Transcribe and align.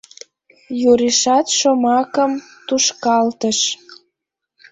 —Юришат 0.91 1.45
шомакым 1.57 2.31
тушкалтыш. 2.67 3.59